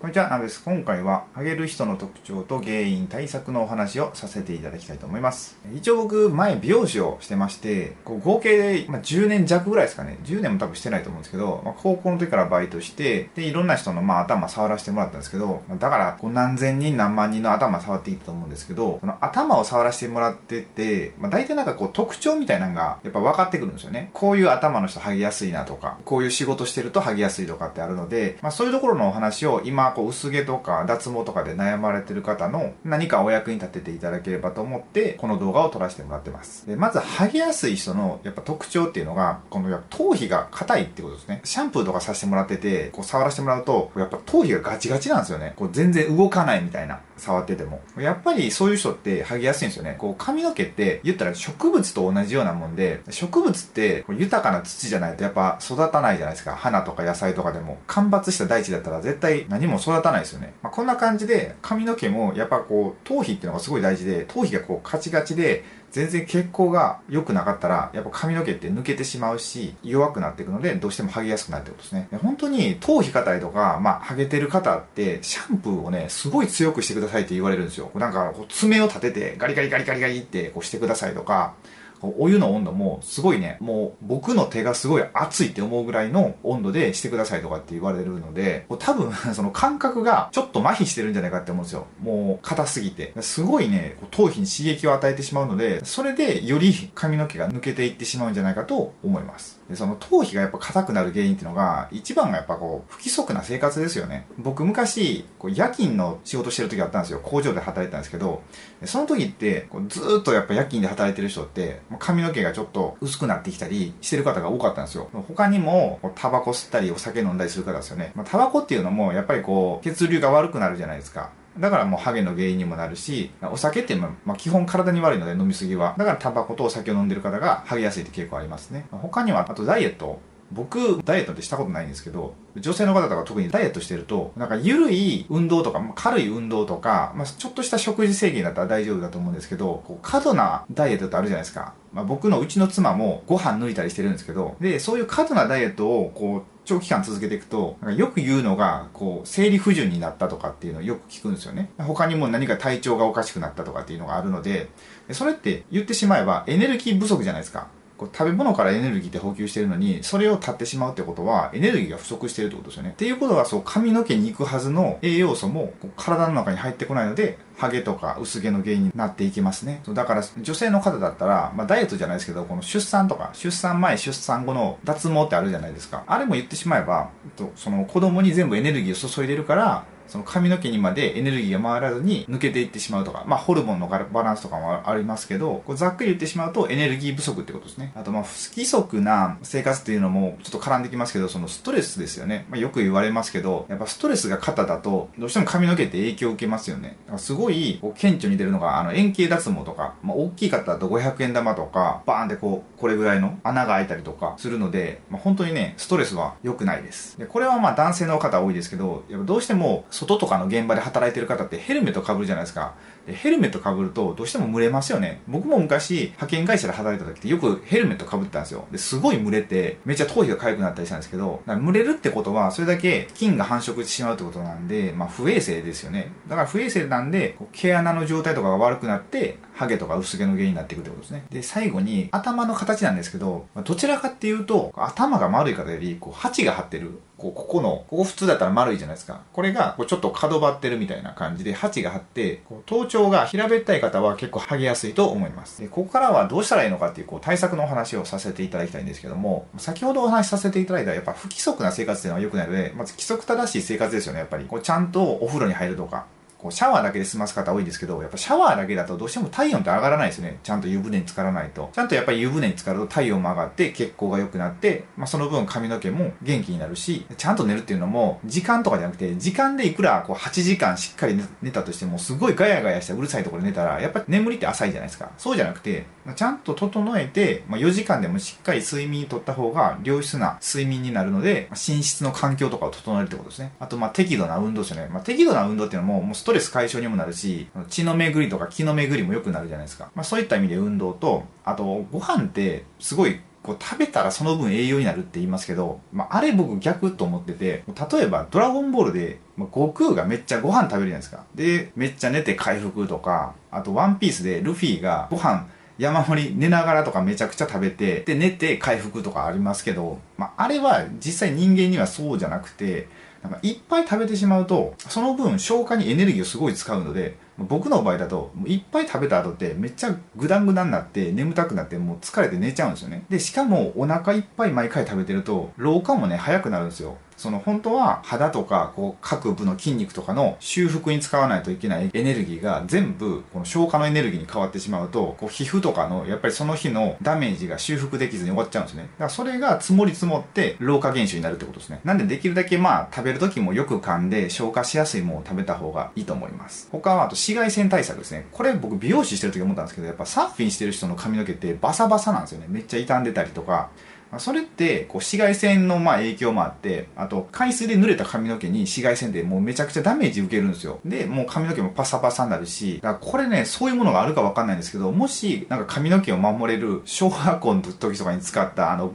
[0.00, 0.62] こんにちは、ナです。
[0.62, 5.58] 今回は、ハゲる人の特徴と原因、対策のお話をさせていただきたいと思います。
[5.74, 10.16] 一応僕、前美容師をしてまして、こう合計で、まあ、10年弱ぐらいですかね。
[10.22, 24.10] 10年も多分してないと思うんですけど、まあ、高校の時からバイトして、で、いろんな人の、まあ、頭触らせてもらったんですけど、だから、こう何千人何万人の頭触っていったと思うんですけど、その頭を触らせてもらってて、まあ、大体なんかこう特徴みたいなのが、やっぱ分かってくるんですよね。
[24.12, 36.66] こういう頭の人ハゲやすいなとか、こういう仕事してるとハゲやすいとかってあるので、まあ、そういうところのお話を今、こう薄毛とか、か脱毛とかで悩まれてる方の何かお役に立てていただければと思ってこの動画を撮らせてもらってます。
[36.66, 41.40] でまず剥げやすい人のやっぱ特徴っていうのがこのやっぱ頭皮が硬いってことですね。
[41.44, 45.54] シャンプーとかさせてもらっててこう触らせてもらうとやっぱ頭皮がガチガチなんですよね。
[45.56, 47.00] こう全然動かないみたいな。
[47.18, 47.80] 触ってても。
[47.98, 49.96] やっぱりそういう人って剥げやすいんですよね。
[49.98, 56.54] こう髪の毛って言ったら植物と同じようなもんで植物って豊かな土じゃないとやっぱ育たないじゃないですか。
[56.54, 57.78] 花とか野菜とかでも。
[57.86, 60.54] 干ばつした大地だったら絶対何も育たないですよね。
[60.62, 72.08] まあ、こんな感じで髪の毛もやっぱこう頭皮っていうのがすごい大事で頭皮がこうカチカチで全然血行が良くなかったらやっぱ髪の毛って抜けてしまうし弱くなっていくのでどうしても剥げやすくなるってことですね。
[72.22, 77.90] 本当に頭皮硬いとかまあ剥げてる方ってシャンプーをねすごい強くしてくださいって言われるんですよ。
[77.94, 81.54] なんかこう爪を立ててガリガリガリガリガリってこうしてくださいとか
[82.02, 91.86] お湯の温度もすごいね、もう僕の手がすごい熱いって思うぐらいの温度でしてくださいとかって言われるので、多分 その感覚がちょっと麻痺してるんじゃないかって思うんですよ。
[92.02, 93.12] もう硬すぎて。
[93.20, 99.57] すごいね、頭皮に刺激を与えてしまうので、それでより髪の毛が抜けていってしまうんじゃないかと思います。
[99.68, 104.26] でその頭皮がやっぱ硬くなる原因っていうのが、一番がやっぱこう、不規則な生活ですよね。
[104.38, 107.20] 僕昔、こう夜勤の仕事してる時あったんですよ。
[107.22, 108.42] 工場で働いてたんですけど、
[108.84, 115.08] その時って、こうずっとやっぱ夜勤で働いてる人って、髪の毛がちょっと薄くなってきたりしてる方が多かったんですよ。
[115.28, 118.12] 他にも、タバコ吸ったりお酒飲んだりする方ですよね。
[118.14, 121.30] ま、タバコっていうのも、やっぱりこう、血流が悪くなるじゃないですか。
[121.58, 125.94] だからもうハゲの原因にもなるし、お酒ってまあ基本体に悪いので飲みすぎは。
[125.98, 128.86] だからタバコとお酒を飲んでる方がハゲやすいって傾向ありますね。
[128.90, 130.20] 他には、あとダイエット。
[130.50, 141.74] 僕、ダイエットってしたことないんですけど、女性の方とか特にダイエットしてると、なんか緩い運動とか、軽い運動とか、まあ、ちょっとした食事制限だったら大丈夫だと思うんですけど、こう過度なダイエットってあるじゃないですか。
[141.92, 151.70] まあ、僕のうちの妻もご飯抜いたりしてるんですけど、で、そういう過度なダイエットを、こう、長期間続けていくと、よく言うのが、こう、生理不順になったとかっていうのをよく聞くんですよね。
[151.78, 154.68] 他にも何か体調がおかしくなったとかっていうのがあるので、
[155.12, 157.68] それって言ってしまえばエネルギー不足じゃないですか。
[157.98, 162.90] こう食べ物からエネルギーって補給してるのに、それを断ってしまうってことは、エネルギーが不足してるってことですよね。
[162.90, 169.82] っていうことは、そう、髪の毛に行くはずの栄養素も体の中に入ってこないので、ハゲとか薄毛の原因になっていきますね。
[169.88, 176.04] だから、女性の方だったら、まあ、ダイエットじゃないですけど、この出産とか、出産前、出産後の脱毛ってあるじゃないですか。
[176.06, 177.10] あれも言ってしまえば、
[177.56, 187.92] その子供に全部エネルギーを注いでるから、その髪の毛にまでエネルギーが回らずに抜けていってしまうとか、まあホルモンのバランスとかもありますけど、こうざっくり言ってしまうとエネルギー不足ってことですね。
[187.94, 192.46] あとまあ不規則な生活っていうのもちょっと絡んできますけど、そのストレスですよね。
[192.48, 196.96] まあよく言われますけど、やっぱストレスが肩だと、どうしても髪の毛って影響を受けますよね。
[197.16, 207.18] すごいこう顕著に出るのが、あの円形脱毛とか、まあ大きい方だと500円玉とか、バーンってこう、これぐらいの穴が開いたりとかするので、まあ本当にね、ストレスは良くないです。
[207.18, 212.74] で、これはまあ男性の方多いですけど、やっぱどうしても外とかの現場で働いてる方ってヘルメットかぶるじゃないですか。
[213.12, 215.22] ヘルメットかぶるとどうしても蒸れますよね。
[215.28, 218.66] 僕も昔派遣会社で働いた時ってよくヘルメットかぶったんですよ。
[218.70, 226.12] ですごい蒸れてめっちゃ頭皮が痒くなったりしたんですけど、蒸れるってことはそれだけ菌が繁殖してしまうってことなんで、まあ不衛生ですよね。
[226.28, 231.24] だから不衛生なんで毛穴の状態とかが悪くなってハゲとか薄毛の原因になっていくってことですね。
[231.30, 239.22] で、最後に頭の形なんですけど、どちらかっていうと頭が丸い方よりこう鉢が張ってるこう、ここの、ここ普通だったら丸いじゃないですか。
[239.32, 245.60] これが、こうちょっと角張ってるみたいな感じで、鉢が張って、こう頭頂が平べったい方は結構剥げやすいと思います。
[245.60, 254.44] で、ここからはどうしたらいいのかっていう、こう、対策のお話をさせていただきたいんですけども、先ほどお話しさせていただいた、やっぱ不規則な生活っていうのは良くないので、まず規則正しい生活ですよね、やっぱり。
[254.46, 256.06] こう、ちゃんとお風呂に入るとか、
[256.38, 260.38] こうシャワーだけで済ます方多いんですけど、やっぱシャワーだけだとどうしても体温って上がらないですね。
[260.44, 261.70] ちゃんと湯船に浸からないと。
[261.72, 275.10] ちゃんとやっぱり湯船に浸かると体温も上がって血行が良くなって、まあ、その分髪の毛も元気になるし、ちゃんと寝るっていうのも時間とかじゃなくて、時間でいくらこう8時間しっかり寝たとしても、すごいガヤガヤしてうるさいところで寝たら、やっぱり眠りって浅いじゃないですか。
[275.18, 283.52] そうじゃなくて、ちゃんと整えて、まあ、4時間でもしっかり睡眠とった方が良質な睡眠になるので、寝室の環境とかを整えるってことですね。
[283.58, 284.88] あと、まあ、適度な運動ですよね。
[284.90, 289.90] まあ、適度な運動っていうのも、もうトレス解消にもなるし、血の巡りとか気の巡りも良くなるじゃないですか。
[289.94, 301.24] まあそういった意味で運動と、あとご飯ってすごいこう食べたらその分栄養になるって言いますけど、まあ、あれ僕逆と思ってて、例えばドラゴンボールで、まあ、悟空がめっちゃご飯食べるじゃないですか。
[301.34, 305.46] で、めっちゃ寝て回復とか、あとワンピースでルフィがご飯
[305.78, 312.86] 山盛り寝ながらとかめちゃくちゃ食べて、で寝て回復とかありますけど、まあ、あれは実際人間にはそうじゃなくて、
[313.22, 323.04] なんかいっぱい食べてしまうと、その分消化にエネルギーをすごい使うので、僕の場合だと、いっぱい食べた後ってめっちゃグダングダになって眠たくなってもう疲れて寝ちゃうんですよね。
[323.08, 326.98] で、しかもお腹いっぱい毎回食べてると、老化もね、早くなるんですよ。
[327.18, 348.26] その本当は肌とかこう各部の筋肉とかの修復に使わないといけないエネルギーが全部この消化のエネルギーに変わってしまうとこう皮膚とかのやっぱりその日のダメージが修復できずに終わっちゃうんですねだからそれが積もり積もって老化現象になるってことですねなんでできるだけまあ食べる時もよく噛んで消化しやすいものを食べた方がいいと思います他はあと紫外線対策ですね。
[348.32, 352.46] これ僕美容師してる時思ったんですけどやっぱサーフィンしてる人の髪の毛ってバサバサなんですよね。
[352.48, 353.70] めっちゃ傷んでたりとか。
[354.16, 360.80] それってこう紫外線のまあ影響もあってあと海水で濡れた髪の毛に紫外線でもうめちゃくちゃダメージ受けるんですよ。
[360.86, 368.94] でもう髪の毛もパサパサになるしだからこれねそういうものがあるかわかんないんですけどもしなんか髪の毛を守れる小学校の時とかに使ったあの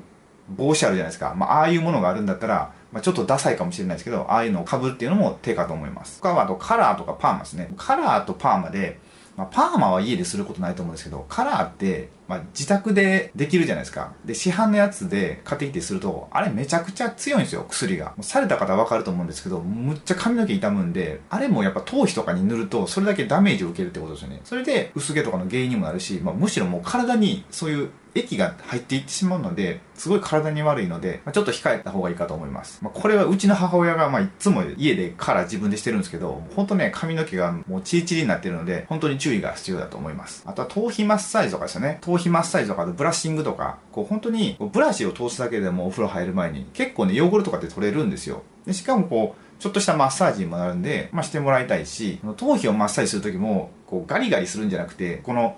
[0.50, 6.22] 帽子あるじゃないですか、まあ、ああいうものがあるんだったらまあ、ちょっとダサいかもしれないですけど、ああいうのを被るっていうのも手かと思います。
[6.22, 7.74] 他はあとカラーとかパーマですね。
[7.76, 9.00] カラーとパーマで、
[9.36, 14.14] まあ、パーマは家ですることないと思うんですけど、カラーって、まあ、自宅でできるじゃないですか。
[14.26, 18.08] で、市販のやつで買ってきてすると、あれめちゃくちゃ強いんですよ、薬が。
[18.08, 24.42] もうされた方はわかると思うんですけど、むっちゃ髪の毛傷むんで、あれもやっぱ頭皮とかに塗ると、それだけダメージを受けるってことですよね。
[24.44, 32.80] それで、薄毛とかの原因にもなるし、まあ、むしろもう体にそういう液が入っていってしまうので、すごい体に悪いので、まあ、ちょっと控えた方がいいかと思います。
[32.82, 40.44] まあ、これはうちの母親が、まあ、いつも家でカラー自分でしてるんですけど、本当ね、髪の毛がもうチリチリになってるので、本当に注意が必要だと思います。
[40.46, 42.00] あとは頭皮マッサージとかですよね。
[42.02, 48.44] 頭頭皮マッサージとかブラッシングとか、こう本当にブラシを通すだけでもお風呂入る前に結構ね、汚れとかって取れるんですよ。
[48.66, 55.58] でしかもこう、ちょっとしたマッサージにもなるんで、まあ、してもらいたいし、頭皮をマッサージするときも、こうガリガリするんじゃなくて、この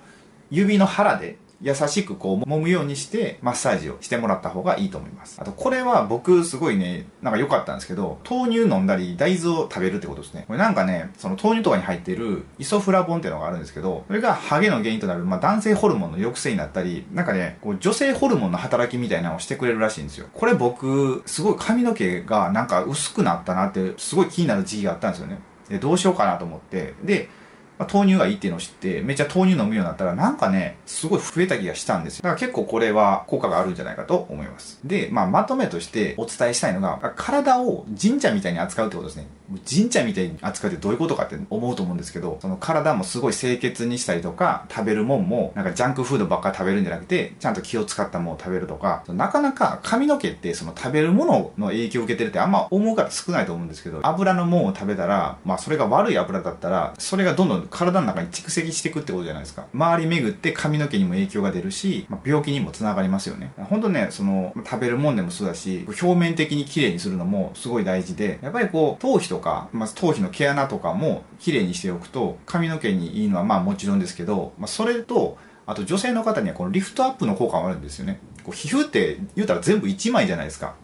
[0.50, 5.38] 指の腹で優しくこう揉むようにしてマッサージをしてもらった方がいいと思います。
[5.40, 10.46] あとこれは僕すごいね、なんか良かったんですけど、豆乳飲んだり大豆を食べるってことですね。
[10.48, 20.28] これなんかね、その豆乳とかに入ってるイソフラボンっていうのがあるんですけど、それがハゲの原因となる、まあ、男性ホルモンの抑制になったり、なんかね、こう女性ホルモンの働きみたいなのをしてくれるらしいんですよ。
[20.34, 25.40] これ僕、すごい髪の毛がなんか薄くなったなって、すごい気になる時期があったんですよね。
[25.69, 26.94] で、どうしようかなと思って。
[27.04, 27.30] で、
[27.77, 32.24] まあ、豆乳がいいっていうのを知って、めっちゃ豆乳飲むようになったら、なんかね、すごい増えた気がしたんですよ。
[32.24, 34.80] だから結構これは効果があるんじゃないかと思います。
[34.83, 39.27] で、まあ、まとめとしてお伝えしたいのが、体を神社みたいに扱うってことですね。
[39.69, 59.67] 神社みたいに扱うってどういうことかって思うと思うんですけど、その体もすごい清潔にしたりとか、食べるもんも、なんかジャンクフードばっか食べるんじゃなくて、ちゃんと気を使ったものを食べるとか、なかなか髪の毛ってその食べるものの影響を受けてるってあんま思う方少ないと思うんですけど、油のもんを食べたら、まあそれが悪い油だったら、それがどんどん体の中に蓄積していくってことじゃないですか。
[59.73, 63.51] 周り巡って髪の毛にも影響が出るし、まあ、病気にもつながりますよね。
[63.57, 78.19] 本当ね、その、食べるもんでもそうだし、表面的に綺麗にするのもすごい大事で、やっぱりこう、頭皮とか、まあ、頭皮の毛穴とかも綺麗にしておくと、髪の毛にいいのはまあもちろんですけど、まあ、それと、あと女性の方にはこのリフトアップの効果もあるんですよね。
[78.44, 80.75] こう皮膚って言うたら全部1枚じゃないですか。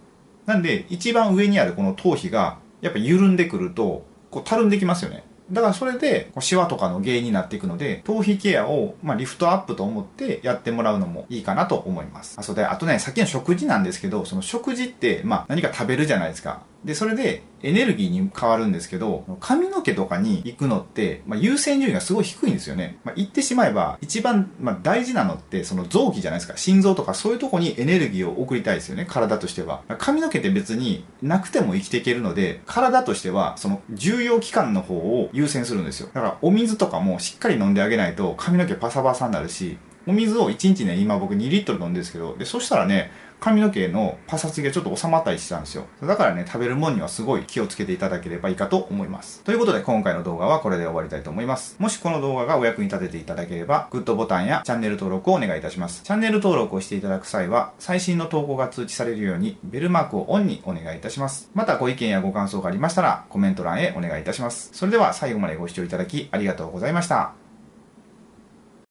[0.46, 5.24] なんで、一番上にあるこの頭皮が、やっぱ緩んでくると、こうたるんできますよね。
[5.52, 12.36] だからそれで、シワとかの原因になっていくので、頭皮ケアを、まあ、リフトアップと思ってやってもらうのもいいかなと思います。
[12.40, 16.62] あ、そうで、あとね、さっきの食事なんですけど、その食事って、まあ、何か食べるじゃないですか。
[16.84, 23.00] で、それでエネルギーに変わるんですけど、髪の毛とかに行くのって、まあ、優先順位がすごい低いんですよね。
[23.04, 26.58] まあ、言ってしまえば、一番、まあ、大事なのって、その臓器じゃないですか。
[26.58, 29.06] 心臓とかそういうとこにエネルギーを送りたいですよね。
[29.08, 29.84] 体としては。
[30.00, 36.10] 髪の毛って別になくても生きていけるので、体としては、その重要期間の方を優先するんですよ。
[36.14, 39.78] だから、お水とかもしっかり飲んであげないと、髪の毛パサパサになるし、
[40.08, 45.86] お水を1日ね、今僕2リットル飲んでるんですけど、で、そしたらね、髪の毛のパサつきがちょっと収まったりしてたんですよ。
[46.04, 49.42] だからね、食べるもんにはすごい気をつけていただければいいかと思います。
[49.44, 51.76] ということで今回の動画はこれで終わりたいと思います。
[51.80, 56.04] もしこの動画がお役に立てていただければ、グッドボタンやチャンネル登録をお願いいたします。
[56.04, 61.50] チャンネル登録をしていただく際は、最新の投稿が通知されるように、ベルマークをオンにお願いいたします。
[61.56, 64.70] またご意見やご感想がありましたら、コメント欄へお願いいたします。
[64.74, 67.51] それでは最後までご視聴いただきありがとうございました。